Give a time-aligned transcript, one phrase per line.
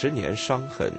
[0.00, 0.92] 十年伤痕。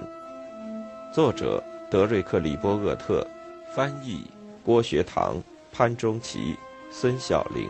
[1.14, 3.26] 作者：德瑞克·里波厄特，
[3.74, 4.26] 翻译：
[4.62, 5.42] 郭学堂、
[5.72, 6.58] 潘中奇、
[6.92, 7.70] 孙晓玲。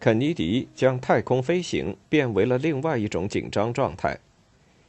[0.00, 4.18] 肯尼迪将太空飞行变为了另外一种紧张状态，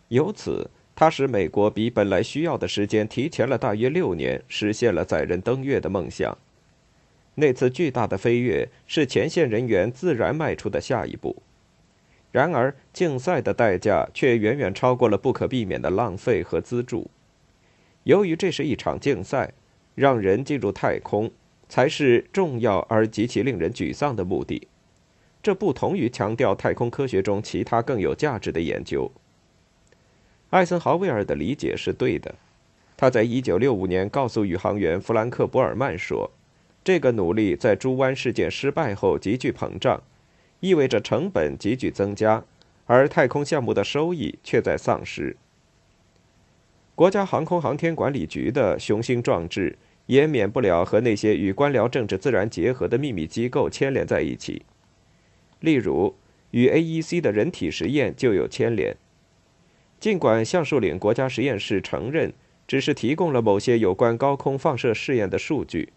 [0.07, 0.67] 由此。
[0.99, 6.35] 它使美国比本来需要的时间提前了大约六年，实现了载人登月的梦想。
[7.35, 11.43] 那次巨大的飞跃是前线人员自然迈出的下一步。
[12.31, 17.11] 然而，竞赛的代价却远远超过了不可避免的浪费和资助。
[18.05, 19.53] 由于这是一场竞赛，
[19.93, 21.29] 让人进入太空
[21.69, 24.67] 才是重要而极其令人沮丧的目的。
[25.43, 29.11] 这不同于强调太空科学中其他更有价值的研究。
[30.49, 32.33] 艾森豪威尔的理解是对的。
[32.95, 36.31] 他在1965年告诉宇航员弗兰克·博尔曼说
[36.83, 40.01] ：“这个努力在猪湾事件失败后急剧膨胀，
[40.61, 42.43] 意味着成本急剧增加，
[42.85, 45.35] 而太空项目的收益却在丧失。”
[46.95, 54.63] 国家航空航天管理局的雄心壮志也免不了和那些与官僚政治自然结合的秘密机构牵连在一起。
[55.59, 56.15] 例如，
[56.49, 58.97] 与 AEC 的人体实验就有牵连。
[59.99, 62.31] 尽管橡树岭国家实验室承认
[62.67, 65.91] 只是提供了某些有关高空放射试验的数据，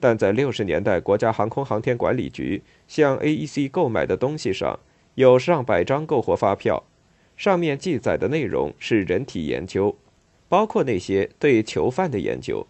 [0.00, 4.80] 但在六十年代，国家航空航天管理局向 AEC 购买的东西上
[5.14, 6.82] 有上百张购货发票，
[7.36, 9.96] 上面记载的内容是人体研究，
[10.48, 12.66] 包括那些对囚犯的研究。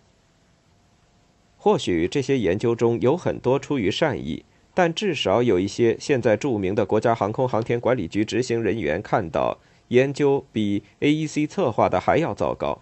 [1.56, 4.44] 或许这些研究中有很多出于善意，
[4.74, 9.58] 但至少有一些现在著名的国家航空航天管理局执行人员看到。
[9.90, 12.80] 研究比 AEC 策划的还要糟糕。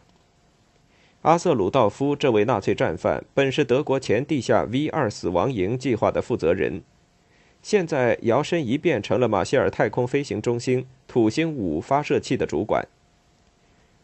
[1.23, 6.83] 阿瑟·鲁道夫这位纳粹战犯本是德国前地下 V2 死亡营计划的负责人，
[7.61, 12.87] 现在摇身一变成了马歇尔太空飞行中心土星五发射器的主管。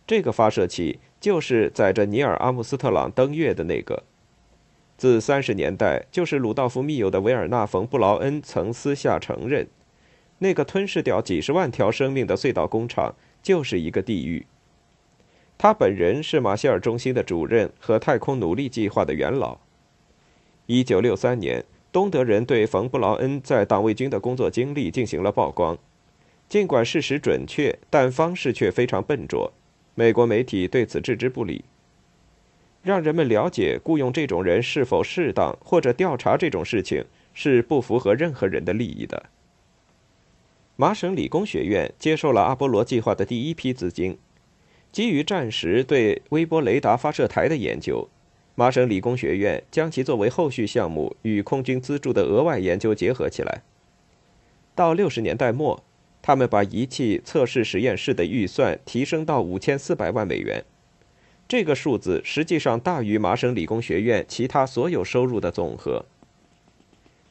[0.06, 4.02] 这个发射器就是载着尼尔·阿姆斯特朗登月的那个。
[4.96, 9.66] 自三十年代，就是鲁道夫密友的维尔纳·冯·布劳恩曾私下承认。
[10.38, 14.46] 那个吞噬掉几十万条生命的隧道工厂就是一个地狱。
[15.56, 19.58] 他本人是马歇尔中心的主任和太空努力计划的元老。
[20.66, 25.78] 一九六三年，东德人对冯·布劳恩在党卫军的工作经历进行了曝光。
[26.48, 29.52] 尽管事实准确，但方式却非常笨拙。
[29.94, 31.64] 美国媒体对此置之不理。
[32.82, 39.24] 让人们了解雇佣这种人是否适当，或者调查这种事情，是不符合任何人的利益的。
[40.76, 44.18] 麻省理工学院接受了阿波罗计划的第一批资金，
[44.90, 48.08] 基于战时对微波雷达发射台的研究，
[48.56, 53.62] 麻省理工学院将其作为后续项目与空军资助的额外研究结合起来。
[54.74, 55.84] 到六十年代末，
[56.20, 60.64] 他们把仪器测试实验室的预算提升到五千四百万美元，
[61.46, 66.04] 这个数字实际上大于麻省理工学院其他所有收入的总和。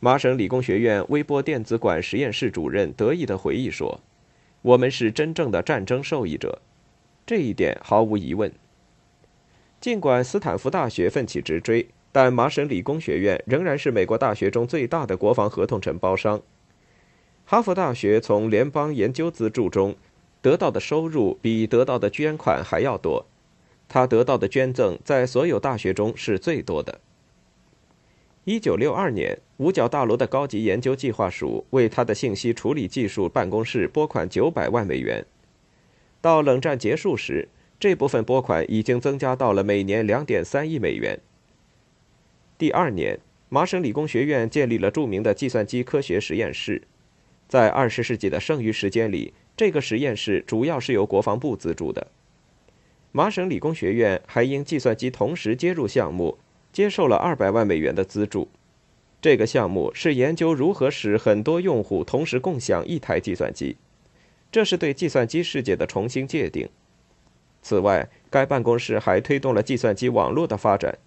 [0.04, 4.02] 麻省理工学院微波电子管实验室主任得意地回忆说
[4.62, 6.62] ：“我们是真正的战争受益者，
[7.26, 8.52] 这一点毫无疑问。
[9.80, 16.42] 尽管斯坦福大学奋起直追，但麻省理工学院仍然是美国大学中最大的国防合同承包商。
[17.46, 19.96] 哈佛大学从联邦研究资助中
[20.42, 23.26] 得到的收入比得到的捐款还要多，
[23.88, 27.00] 他得到的捐赠在所有大学中是最多的。”
[28.46, 35.26] 一九六二年，五角大楼的高级研究计划署为他的信息处理技术办公室拨款九百万美元。
[36.20, 37.48] 到冷战结束时，
[37.80, 41.22] 这部分拨款已经增加到了每年两点三亿美元。
[42.58, 46.82] 第二年，麻省理工学院建立了著名的计算机科学实验室。
[47.48, 52.08] 在二十世纪的剩余时间里，这个实验室主要是由国防部资助的。
[53.14, 56.38] 麻省理工学院还因计算机同时接入项目。
[56.74, 58.50] 接受了二百万美元的资助，
[59.22, 63.78] 这个项目是研究如何使很多用户同时共享一台计算机，
[64.52, 66.68] 这是对计算机世界的重新界定。
[67.62, 70.98] 此外，该办公室还推动了计算机网络的发展，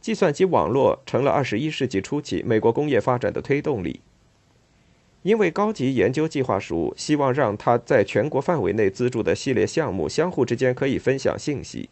[0.00, 4.00] 计算机网络成了二十一世纪初期美国工业发展的推动力。
[5.22, 11.90] 因为高级研究计划署希望让他在全国范围内资助的系列项目相互之间可以分享信息。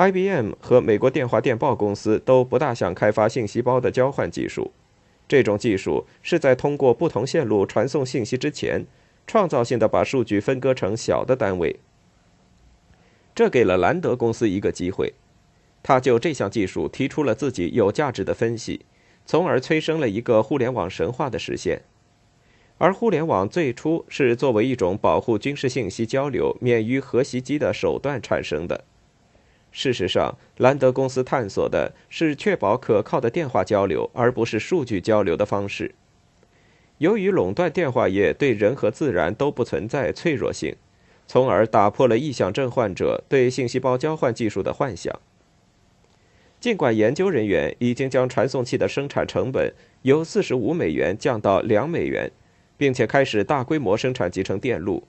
[0.00, 4.72] IBM 和美国电话电报公司都不大想开发信息包的交换技术。
[5.28, 8.86] 这种技术是在通过不同线路传送信息之前，
[9.26, 11.80] 创造性的把数据分割成小的单位。
[13.34, 15.12] 这给了兰德公司一个机会。
[15.82, 18.86] 他就这项技术提出了自己有价值的分析，
[19.26, 21.82] 从而催生了一个互联网神话的实现。
[22.78, 28.84] 而互联网最初是作为一种保护军事信息交流免于核袭击的手段产生的。
[29.72, 35.94] 事实上，兰德公司探索的是确保可靠的电话交流，而不是数据交流的方式。
[36.98, 40.76] 由于垄断电话业对人和自然都不存在脆弱性，
[41.26, 45.18] 从而打破了臆想症患者对信息包交换技术的幻想。
[46.58, 52.30] 尽管研究人员已经将传送器的生产成本由四十五美元降到两美元。
[52.80, 55.06] 并且开始大规模生产集成电路，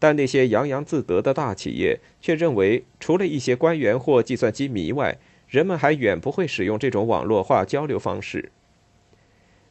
[0.00, 8.50] 但那些洋洋自得的大企业却认为，除了一些官员或计算机迷外，人们还远不会使用这种网络化交流方式。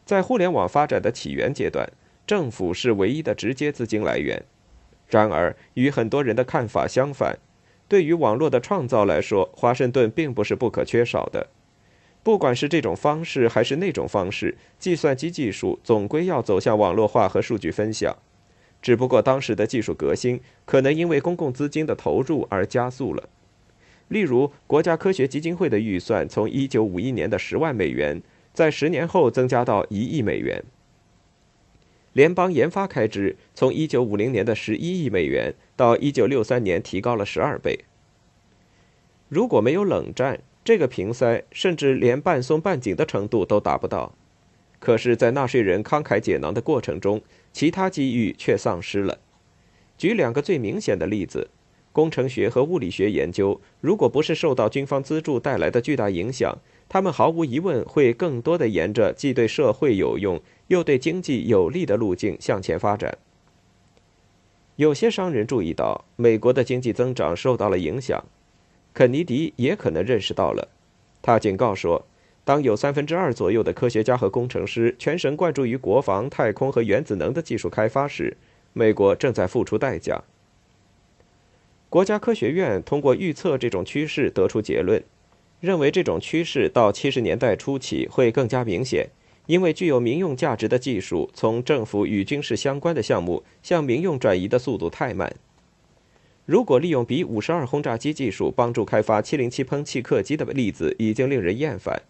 [0.06, 1.92] 在互联网发展的起源阶段，
[2.28, 4.44] 政府是唯一的直接资金来源。
[5.08, 7.40] 然而，与很多人的看法相反，
[7.88, 11.48] 对于网络的创造来说，华盛顿并不是不可缺少的。
[12.22, 18.16] 不管是这种方式还是那种方式，计算机技术总归要走向网络化和数据分享。
[18.82, 23.28] 只不过当时的技术革新可能因为公共资金的投入而加速了。
[24.08, 28.22] 例如，国家科学基金会的预算从1951年的十万美元，
[28.54, 30.64] 在十年后增加到一亿美元；
[32.14, 37.86] 联邦研发开支从1950年的十一亿美元到1963年提高了十二倍。
[39.28, 44.16] 如果没有冷战，这个瓶塞甚至连半松半紧的程度都达不到，
[44.80, 47.22] 可是，在纳税人慷慨解囊的过程中，
[47.60, 49.18] 其他机遇却丧失了。
[49.98, 51.50] 举两个最明显的例子：
[51.92, 56.58] 工程学和物理学研究，如果不是受到军方资助带来的巨大影响，
[56.88, 63.18] 他们毫无疑问会更多的沿着既对社会有用又对经济有利的路径向前发展。
[64.78, 68.24] 有些商人注意到，美国的经济增长受到了影响。
[68.94, 70.70] 肯尼迪也可能认识到了，
[71.22, 72.08] 他警告说，
[72.50, 78.36] 当有三分之二左右的科学家和工程师全神贯注于国防、太空和原子能的技术开发时，
[78.74, 80.24] 美国正在付出代价。
[81.90, 85.04] 国家科学院通过预测这种趋势得出结论，
[85.60, 89.10] 认为这种趋势到七十年代初期会更加明显，
[89.46, 95.32] 因为具有民用价值的技术从政府与军事相关的项目向民用转移的速度太慢。
[96.48, 102.02] 如果利用比五十二轰炸机技术帮助开发七零七喷气客机的例子已经令人厌烦，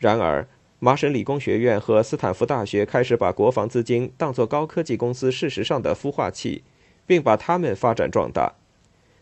[0.00, 0.48] 然而
[0.78, 6.64] 麻省理工学院和斯坦福大学开始把国防资金当作高科技公司事实上的孵化器，
[7.06, 8.54] 并把它们发展壮大。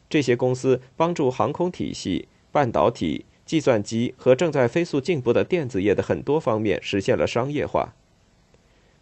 [0.08, 7.94] 这些公司帮助航空体系、半导体、计算机和正在飞速进步的电子业的很多方面实现了商业化。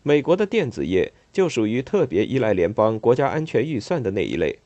[0.02, 4.60] 美国的电子业就属于特别依赖联邦国家安全预算的那一类。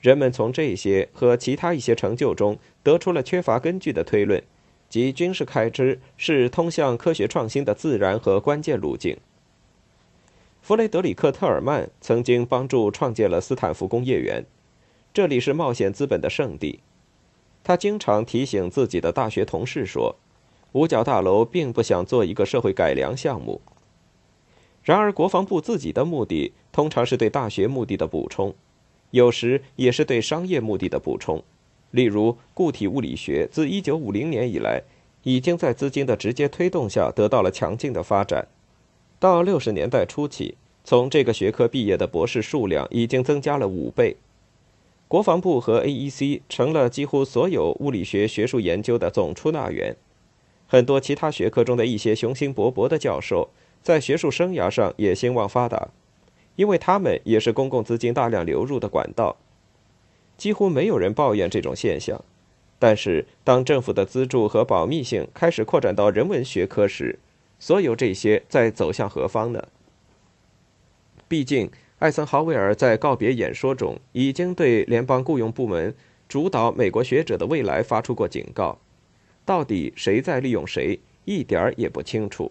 [0.00, 4.42] 人们从这些和其他一些成就中得出了缺乏根据的推论，
[4.92, 9.16] 及军事开支是通向科学创新的自然和关键路径。
[10.60, 14.44] 弗雷德里克·特尔曼曾经帮助创建了斯坦福工业园，
[15.14, 16.80] 这里是冒险资本的圣地。
[17.64, 20.16] 他经常提醒自己的大学同事说
[20.72, 23.62] ：“五角大楼并不想做一个社会改良项目。”
[24.84, 28.54] 然而，国防部自己的目的通常是对大学目的的补充。
[29.10, 31.42] 有时也是对商业目的的补充，
[31.92, 34.82] 例如固体物理学自1950年以来，
[35.22, 38.48] 已经在资金的直接推动下得到了强劲的发展。
[39.20, 44.16] 到60年代初期，从这个学科毕业的博士数量已经增加了五倍。
[45.06, 49.94] 国防部和 AEC 成了几乎所有物理学学术研究的总出纳员。
[50.66, 53.50] 很多其他学科中的一些雄心勃勃的教授，
[53.82, 55.90] 在学术生涯上也兴旺发达。
[56.56, 59.36] 因为他们也是公共资金大量流入的管道，
[60.36, 62.22] 几乎没有人抱怨这种现象。
[62.78, 67.18] 但是，当政府的资助和保密性开始扩展到人文学科时，
[67.60, 69.68] 所有这些在走向何方呢？
[71.28, 71.70] 毕竟，
[72.00, 75.94] 艾森豪威尔在告别演说中已经对联邦雇佣部门
[76.28, 78.78] 主导美国学者的未来发出过警告。
[79.44, 82.50] 到底谁在利用谁，一点儿也不清楚。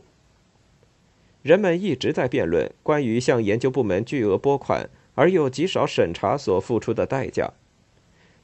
[1.42, 7.52] 人们一直在辩论关于向研究部门巨额拨款而又极少审查所付出的代价。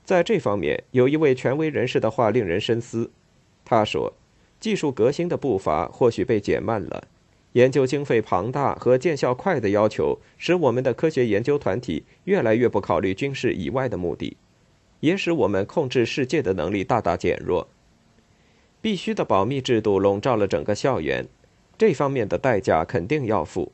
[0.07, 3.11] 在这方面，有一位权威人士的话令人深思。
[3.65, 4.13] 他说
[4.57, 7.09] ：“技术革新的步伐或许被减慢了，
[7.51, 14.37] 研究经费庞大和见效快的要求使我们的科学研究团体越来越不考虑军事以外的目的，
[15.01, 17.67] 也使我们控制世界的能力大大减弱。
[18.79, 21.27] 必须的保密制度笼罩了整个校园。”
[21.77, 23.73] 这方面的代价肯定要付，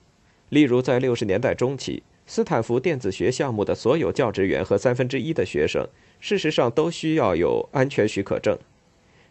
[0.49, 5.87] 例如在六十年代中期，斯坦福电子学项目的所有教职员和三分之一的学生，
[6.19, 8.57] 事实上都需要有安全许可证，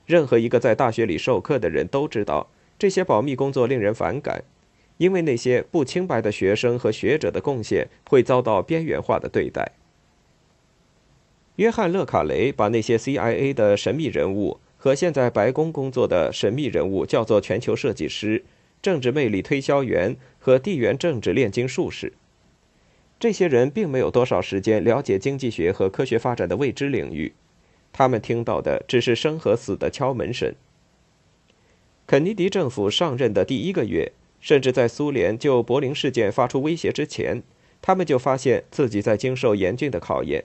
[0.04, 4.44] 任何一个在大学里授课的人都知道，这些保密工作令人反感，
[4.98, 9.72] 因为那些不清白的学生和学者的贡献会遭到边缘化的对待。
[11.56, 18.44] 约翰·勒卡雷把那些 CIA 的神秘人物和现在白宫工作的神秘人物叫做全球设计师、
[18.80, 22.12] 政治魅力推销员和地缘政治炼金术士。
[23.22, 27.32] 这些人并没有多少时间了解经济学和科学发展的未知领域，
[27.92, 30.52] 他们听到的只是生和死的敲门声。
[32.04, 34.10] 肯尼迪政府上任的第一个月，
[34.40, 37.44] 甚至在苏联就柏林事件发出威胁之前，
[37.80, 40.44] 他们就发现自己在经受严峻的考验。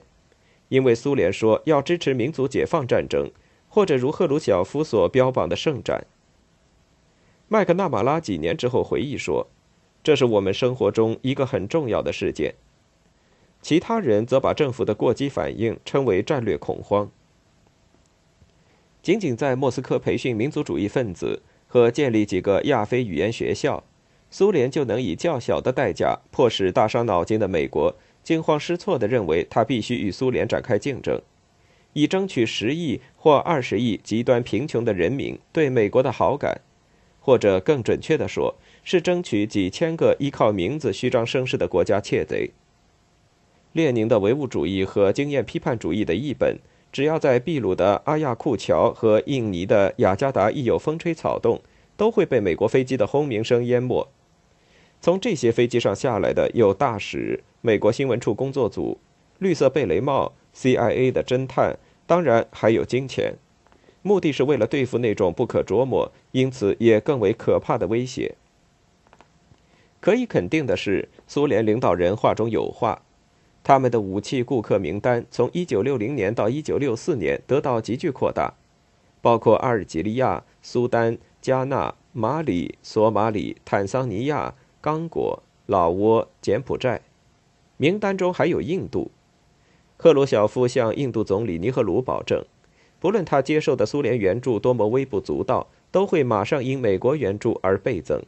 [0.68, 3.28] 因为苏联说要支持民族解放战争，
[3.68, 6.06] 或者如赫鲁晓夫所标榜的圣战。
[7.48, 9.48] 麦克纳马拉几年之后回忆说
[10.04, 12.54] ：“这是我们生活中一个很重要的事件。”
[13.60, 17.10] 其他人则把政府的过激反应称为战略恐慌。
[19.02, 23.84] 仅仅在莫斯科培训民族主义分子和建立几个亚非语言学校，
[24.30, 27.94] 苏联就能以较小的代价迫使大伤脑筋的美国。
[28.24, 31.22] 惊慌失措地认为，他必须与苏联展开竞争，
[31.94, 36.60] 以争取十亿或二十亿极端贫穷的人民对美国的好感，
[37.20, 42.50] 或者更准确地说，是争取几千个依靠名字虚张声势的国家窃贼。
[43.72, 46.58] 列宁的唯物主义和经验批判主义的译本，
[46.90, 51.60] 只要在秘鲁的阿亚库乔和印尼的雅加达一有风吹草动，
[51.96, 54.08] 都会被美国飞机的轰鸣声淹没。
[55.00, 58.98] 从这些飞机上下来的有大使、美国新闻处工作组、
[59.38, 63.34] 绿色贝雷帽、CIA 的侦探，当然还有金钱。
[64.02, 68.34] 目的是为了对付那种不可琢磨、因此也更为可怕的威胁。
[70.00, 73.02] 可以肯定的是，苏联领导人话中有话，
[73.62, 78.54] 他们的武器顾客名单从1960年到1964年得到急剧扩大，
[79.20, 84.54] 包括阿尔及利亚、苏丹、加纳、马里、索马里、坦桑尼亚。
[84.80, 87.00] 刚果、老挝、柬埔寨，
[87.76, 89.10] 名单中还有印度。
[89.96, 92.44] 赫鲁晓夫向印度总理尼赫鲁保证，
[93.00, 98.22] 不论他接受的苏联援助多么微不足道，都会马上因美国援助而倍增。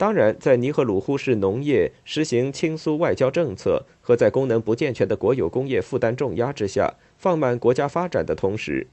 [0.00, 8.86] 当然，在尼赫鲁忽视农业、实行亲苏外交政策和在功能不健全的国有工业负担重压之下放慢国家发展的同时，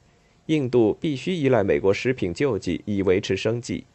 [0.47, 3.85] 印度必须依赖美国食品救济以维持生计。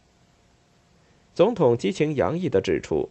[1.35, 3.11] 总统激情洋溢地指出，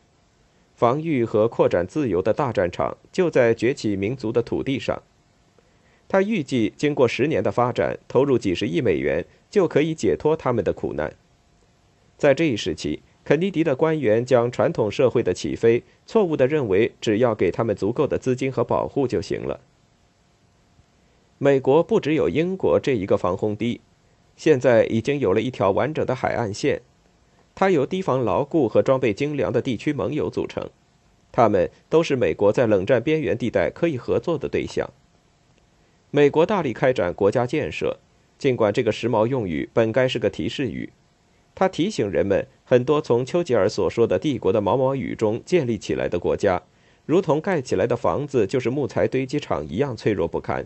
[0.73, 4.99] 防御和扩展自由的大战场就在崛起民族的土地上。
[6.07, 11.13] 他预计，经过十年的发展，投入几十亿美元就可以解脱他们的苦难。
[12.17, 19.59] 在这一时期，肯尼迪的官员将传统社会的起飞错误地认为，只要给他们足够的资金和保护就行了。
[21.37, 23.81] 美国不只有英国这一个防洪堤，
[24.35, 26.81] 现在已经有了一条完整的海岸线。
[27.53, 30.69] 它由堤防牢固和装备精良的地区盟友组成，
[31.31, 34.89] 他们都是美国在冷战边缘地带可以合作的对象。
[36.09, 37.99] 美国大力开展国家建设，
[38.37, 40.91] 尽管这个时髦用语本该是个提示语，
[41.53, 46.61] 它提醒人们，很多从丘吉尔所说的“帝国的毛毛雨”中建立起来的国家，
[47.05, 50.65] 如同盖起来的房子就是木材堆积场一样脆弱不堪。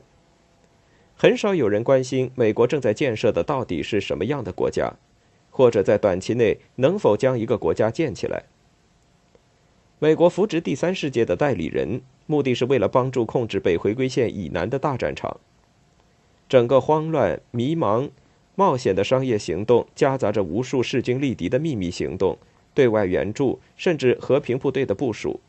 [1.15, 4.93] 很少有人关心美国正在建设的到底是什么样的国家。
[5.57, 8.43] 或者在短期内能否将一个国家建起来？
[9.99, 15.39] 美国扶植第三世界的代理人，目的是为了帮助控制北回归线以南的大战场。
[16.49, 18.09] 整个慌乱、迷茫、
[18.55, 22.37] 冒险的商业行动，夹杂着无数势均力敌的秘密行动、
[22.73, 25.39] 对外援助，甚至和平部队的部署。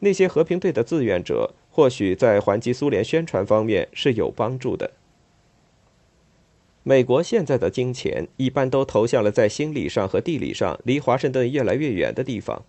[0.00, 4.92] 那些和平队的志愿者，或许在还击苏联宣传方面是有帮助的。
[6.82, 12.64] 美国现在的金钱一般都投向了在心理上和地理上离华盛顿越来越远的地方。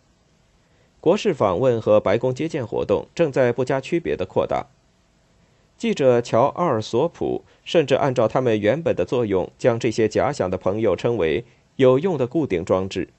[0.99, 4.67] 国事访问和白宫接见活动正在不加区别的扩大。
[5.81, 11.43] 记者乔·阿尔索普甚至按照他们原本的作用，将这些假想的朋友称为
[11.77, 13.09] “有用的固定装置”。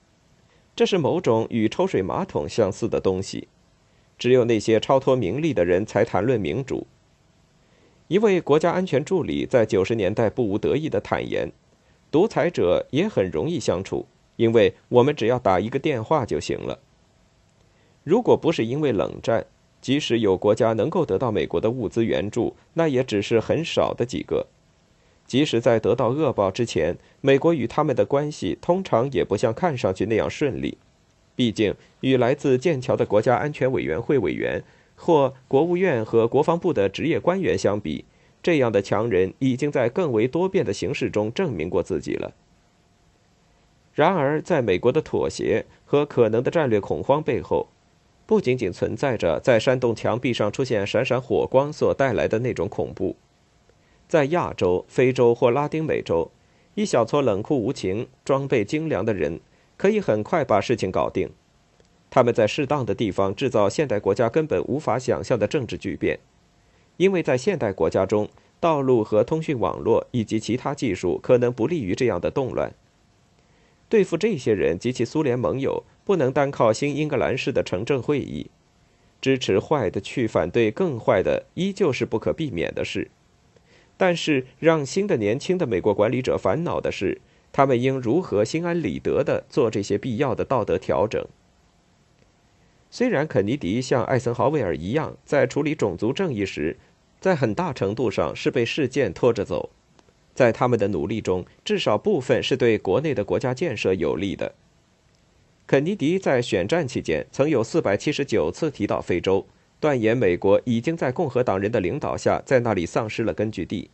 [0.77, 3.49] 这是某种与抽水马桶相似的东西。
[4.17, 6.87] 只有那些超脱名利的人才谈论民主。
[8.07, 11.51] 一位国家安全助理在九十年代不无得意地坦言
[12.13, 16.79] ：“独裁者也很容易相处，因为我们只要打一个电话就行了。
[18.05, 19.47] 如果不是因为冷战，
[19.83, 24.47] 即使有国家能够得到美国的物资援助，那也只是很少的几个。
[25.27, 30.79] 即使在得到恶报之前，美国与他们的关系通常也不像看上去那样顺利。
[31.37, 38.05] 毕竟，与来自剑桥的国家安全委员会委员。”或国务院和国防部的职业官员相比，
[38.41, 42.33] 这样的强人已经在更为多变的形式中证明过自己了。
[43.95, 47.67] 然而，在美国的妥协和可能的战略恐慌背后，
[48.33, 53.15] 不仅仅存在着在山洞墙壁上出现闪闪火光所带来的那种恐怖。
[54.09, 56.31] 在亚洲、非洲或拉丁美洲，
[56.75, 59.39] 一小撮冷酷无情、装备精良的人
[59.77, 61.29] 可以很快把事情搞定。
[62.09, 66.19] 他们在适当的地方制造现代国家根本无法想象的政治巨变，
[66.97, 72.73] 因为在现代国家中，道路和通讯网络以及其他技术可能不利于这样的动乱。
[73.91, 78.51] 对付这些人及其苏联盟友，不能单靠新英格兰式的城镇会议。
[79.21, 83.09] 支持坏的去反对更坏的，依旧是不可避免的事。
[83.97, 87.21] 但是，让新的年轻的美国管理者烦恼的是，
[87.53, 91.25] 他们应如何心安理得地做这些必要的道德调整。
[92.91, 96.77] 虽然肯尼迪像艾森豪威尔一样，在处理种族正义时，
[97.21, 99.71] 在很大程度上是被事件拖着走。
[100.35, 104.55] 在他们的努力中，至少部分是对国内的国家建设有利的。
[105.67, 109.47] 肯尼迪在选战期间曾有四百七十九次提到非洲，
[109.81, 113.89] 断言美国已经在共和党人的领导下在那里丧失了根据地，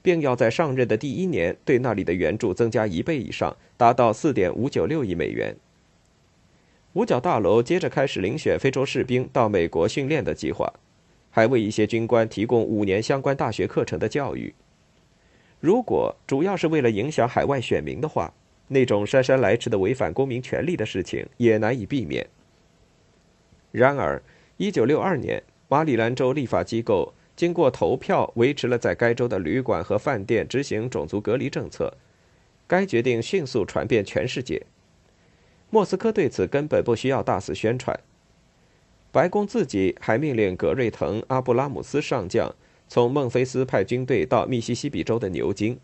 [0.00, 5.56] 并要在上任的第一年对那里的援助增加一倍以上，达到四点五九六亿美元。
[6.92, 10.72] 五角大楼接着开始遴选非洲士兵到美国训练的计划，
[11.30, 14.54] 还为一些军官提供五年相关大学课程的教育。
[15.58, 18.32] 如果主要是为了影响海外选民的话，
[18.68, 22.26] 那种姗姗来迟的违反公民权利的事情也难以避免。
[23.70, 24.22] 然而
[24.58, 31.96] ，1962年，马里兰州立法机构经过投票维持了在该州的旅馆和饭店执行种族隔离政策，
[32.66, 34.62] 该决定迅速传遍全世界。
[35.70, 37.98] 莫斯科对此根本不需要大肆宣传，
[39.10, 42.54] 白宫自己还命令葛瑞腾·阿布拉姆斯上将。
[42.86, 45.80] 从孟菲斯派军队到密西西比州的牛津，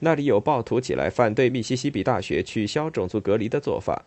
[0.00, 4.04] 那里有暴徒起来反对密西西比大学取消种族隔离的做法。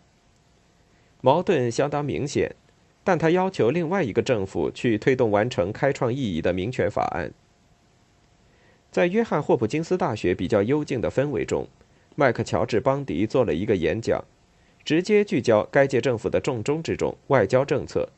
[1.20, 2.54] 矛盾相当明显，
[3.02, 7.32] 但他要求另外一个政府去推动完成开创意义的民权法案。
[8.90, 11.66] 在约翰霍普金斯大学比较幽静的氛围中，
[12.14, 14.24] 麦克乔治邦迪做了一个演讲，
[14.84, 18.08] 直接聚焦该届政府的重中之重——外交政策，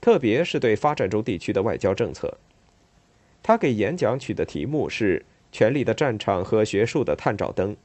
[0.00, 2.38] 特别是对发展中地区的外交政策。
[3.42, 5.24] 他给演讲取的题目是
[5.54, 7.76] “权力的战场和学术的探照灯”。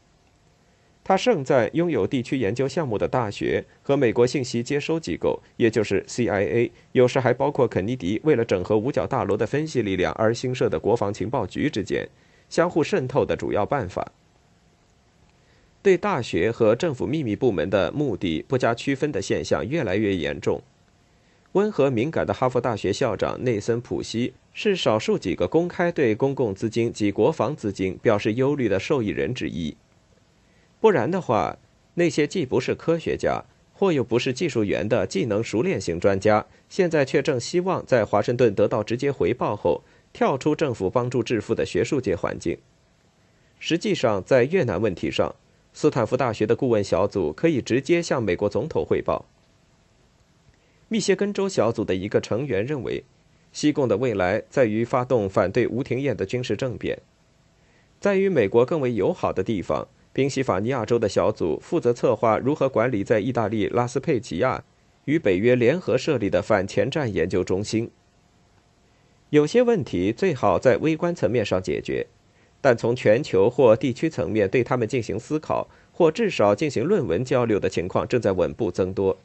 [1.06, 12.08] 他胜在拥有地区研究项目的大学和美国信息接收机构，也就是 CIA，有时还包括肯尼迪为了整合五角大楼的分析力量而新设的国防情报局之间
[12.50, 14.12] 相互渗透的主要办法。
[15.82, 20.62] 对大学和政府秘密部门的目的不加区分的现象越来越严重。
[21.54, 29.76] 温和敏感的哈佛大学校长内森·普西是少数几个公开对公共资金及国防资金表示忧虑的受益人之一。
[30.80, 31.58] 不然的话，
[31.96, 39.84] 那些既不是科学家，或又不是技术员的技能熟练型专家，现在却正希望在华盛顿得到直接回报后，
[40.14, 42.60] 跳出政府帮助致富的学术界环境。
[43.58, 45.36] 实际上，在越南问题上，
[45.74, 49.26] 斯坦福大学的顾问小组可以直接向美国总统汇报。
[50.90, 53.04] 密歇根州小组的一个成员认为，
[53.52, 57.00] 西贡的未来在于发动反对吴廷艳的军事政变。
[58.00, 64.64] 在与美国更为友好的地方，宾夕法尼亚州的小组负责策划如何管理在意大利拉斯佩齐亚
[65.06, 67.92] 与北约联合设立的反前战研究中心。
[69.30, 72.08] 有些问题最好在微观层面上解决，
[72.62, 79.16] 但从全球或地区层面对他们进行思考，或至少进行论文交流的情况正在稳步增多。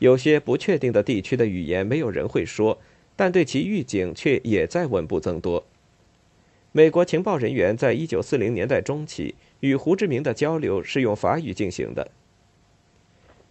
[0.00, 2.78] 有些不确定的地区的语言没有人会说，
[3.14, 5.64] 但对其预警却也在稳步增多。
[6.72, 12.10] 美国情报人员在一九四零年代中期与胡志明的交流是用法语进行的。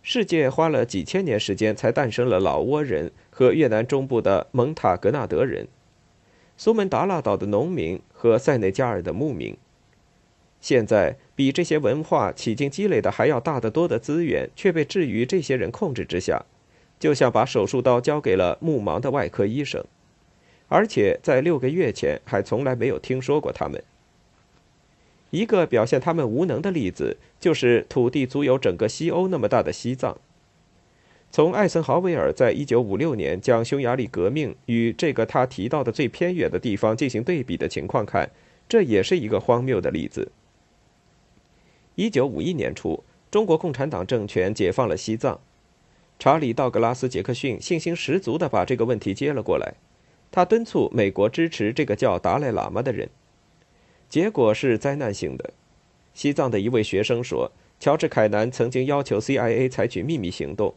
[0.01, 5.67] 世界花了几千年时间才诞生了老挝人和越南中部的蒙塔格纳德人，
[6.57, 9.55] 苏门答腊岛的农民和塞内加尔的牧民。
[10.61, 16.45] 现在，比这些文化迄今积累的还要大得多的资源，却被置于这些人控制之下，
[16.99, 19.85] 就像把手术刀交给了目盲的外科医生，
[20.67, 23.81] 而且在六个月前还从来没有听说过他们。
[25.29, 30.17] 一个表现他们无能的例子，就是土地足有整个西欧那么大的西藏。
[31.31, 38.29] 从艾森豪威尔在一九五六年将匈牙利革命与这个他提到的最偏远的地方进行对比的情况看，
[38.67, 40.31] 这也是一个荒谬的例子。
[41.99, 45.37] 一九五一年初，中国共产党政权解放了西藏。
[46.17, 49.73] 查理·道格拉斯·杰克逊信心十足地把这个问题接了过来。
[50.31, 53.09] 他敦促美国支持这个叫达赖喇嘛的人。
[54.07, 55.51] 结果是灾难性的。
[56.13, 60.73] 西藏的一位学生说：“乔治·凯南曾经要求 CIA 采取秘密行动，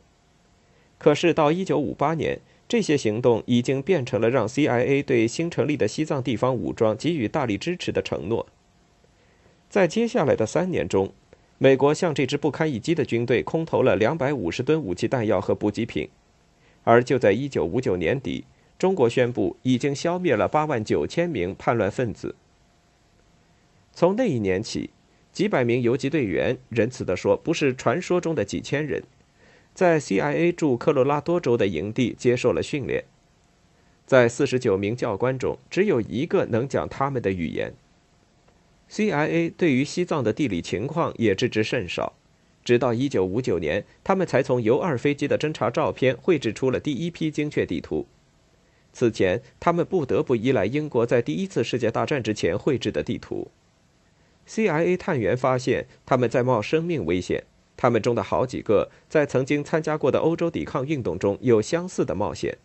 [0.98, 8.48] 可是到1958年，这些行动已经变成了让 CIA 对新成立的西藏地方武装给予大力支持的承诺。”
[9.72, 11.10] 在接下来的三年中，
[11.56, 16.10] 美国向这支不堪一击的军队空投了250吨武器弹药和补给品，
[16.84, 18.44] 而就在1959年底，
[18.78, 22.34] 中国宣布已经消灭了8万九千名叛乱分子。
[23.94, 24.90] 从那一年起，
[25.32, 29.02] 几百名游击队员，仁慈地说，不是传说中的几千人，
[29.72, 33.04] 在 CIA 驻科罗拉多州的营地接受了训练。
[34.04, 37.72] 在四十九名教官中，只有一个能讲他们的语言。
[38.92, 42.12] CIA 对于西藏的地理情况也知之甚少，
[42.62, 48.06] 直到1959年，他们才从游二飞机的侦察照片绘制出了第一批精确地图。
[48.92, 53.50] 此前，他们不得不依赖英国在第一次世界大战之前绘制的地图。
[54.46, 57.44] CIA 探员发现他们在冒生命危险，
[57.78, 62.58] 他们中的好几个在曾经参加过的欧洲抵抗运动中有相似的冒险。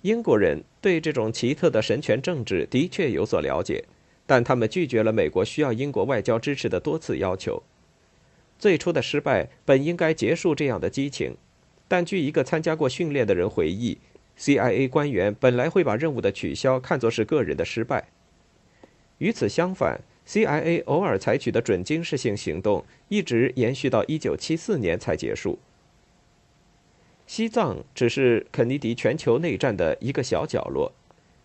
[0.00, 3.84] 英国人对这种奇特的神权政治的确有所了解。
[4.30, 7.64] 但他们拒绝了美国需要英国外交支持的多次要求。
[8.60, 11.34] 最初的失败本应该结束这样的激情，
[11.88, 13.98] 但据一个参加过训练的人回忆
[14.38, 18.06] ，CIA 官员本来会把任务的取消看作是个人的失败。
[19.18, 25.58] 与此相反，CIA 偶尔采取的准军事性行动一直延续到1974年才结束。
[27.26, 30.92] 西藏只是肯尼迪全球内战的一个小角落，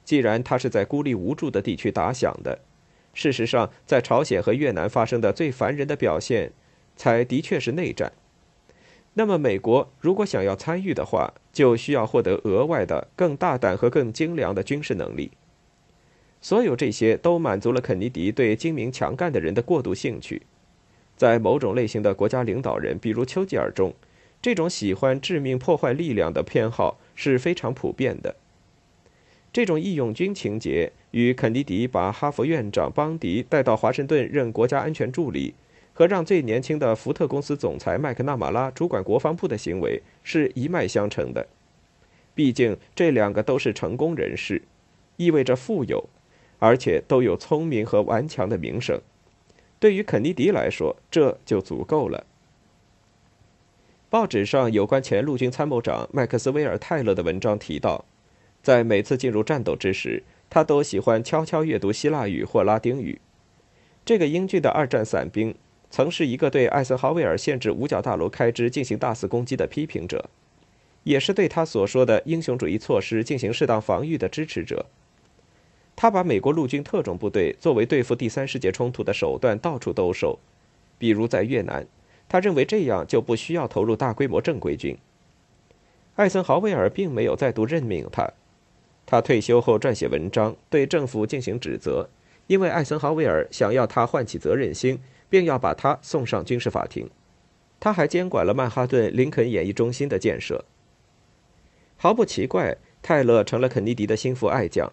[0.03, 2.59] 既然他是在孤立无助的地区打响的。
[3.15, 6.51] 事实上，在朝鲜和越南发生的最烦人的表现，
[6.95, 8.11] 才的确是内战。
[9.13, 15.31] 那么，美国如果想要参与的话，就需要获得额外的、更大胆和更精良的军事能力。
[16.41, 20.41] 所有这些都满足了肯尼迪对精明强干的人的过度兴趣。
[21.15, 23.93] 在某种类型的国家领导人，比如丘吉尔中，
[24.41, 28.35] 这种喜欢致命破坏力量的偏好是非常普遍的。
[29.53, 35.53] 这种义勇军情节与肯尼迪把哈佛院长邦迪带到华盛顿任国家安全助理，
[35.93, 41.47] 和让最年轻的福特公司总裁麦克纳马拉主管国防部的行为是一脉相承的。
[42.33, 44.61] 毕竟这两个都是成功人士，
[45.15, 46.09] 意味着富有，
[46.59, 48.99] 而且都有聪明和顽强的名声。
[49.79, 52.25] 对于肯尼迪来说，这就足够了。
[54.09, 58.03] 报纸上有关前陆军参谋长麦克斯威尔·泰勒的文章提到。
[58.61, 63.19] 在每次进入战斗之时，他都喜欢悄悄阅读希腊语或拉丁语。
[64.05, 65.55] 这个英俊的二战伞兵
[65.89, 70.29] 曾是一个对艾森豪威尔限制五角大楼开支进行大肆攻击的批评者，
[71.03, 74.85] 也是对他所说的英雄主义措施进行适当防御的支持者。
[75.95, 80.37] 他把美国陆军特种部队作为对付第三世界冲突的手段到处兜售，
[80.97, 81.87] 比如在越南，
[82.27, 84.97] 他认为这样就不需要投入大规模正规军。
[86.15, 88.29] 艾森豪威尔并没有再度任命他。
[89.05, 92.09] 他退休后撰写文章，对政府进行指责，
[92.47, 97.09] 因为艾森豪威尔想要他唤起责任心，并要把他送上军事法庭。
[97.79, 100.65] 他还监管了曼哈顿林肯演艺中心的建设。
[101.97, 104.91] 毫不奇怪，泰勒成了肯尼迪的心腹爱将。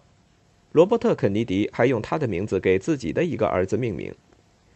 [0.71, 4.13] 罗伯特·肯尼迪还用他的名字给自己的一个儿子命名。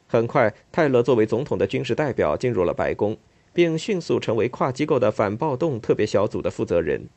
[0.07, 3.17] 很快，泰勒作为总统的军事代表进入了白宫，
[3.53, 7.07] 并迅速成为跨机构的反暴动特别小组的负责人。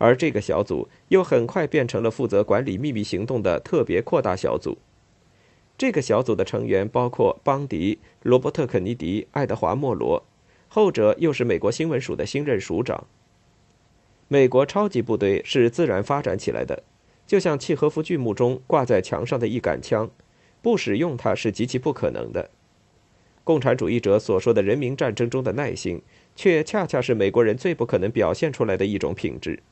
[0.00, 4.78] 而这个小组又很快变成了负责管理秘密行动的特别扩大小组。
[5.76, 10.24] 这个小组的成员包括邦迪、罗伯特·肯尼迪、爱德华·莫罗，
[10.68, 13.06] 后者又是美国新闻署的新任署长。
[14.28, 16.82] 美国超级部队是自然发展起来的，
[17.26, 20.10] 就像契诃夫剧目中挂在墙上的一杆枪，
[20.62, 22.48] 不使用它是极其不可能的。
[23.44, 26.00] 共产主义者所说的人民战争中的耐心，
[26.34, 29.62] 却恰恰是美国人最不可能表现出来的一种品质。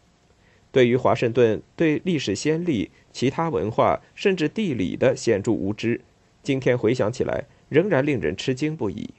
[0.70, 6.00] 对于华盛顿对历史先例、其他文化甚至地理的显著无知，
[6.42, 9.11] 今天回想起来仍然令人吃惊不已。